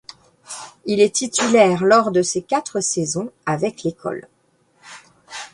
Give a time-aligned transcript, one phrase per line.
[0.85, 4.27] Il est titulaire lors de ses quatre saisons avec l'école.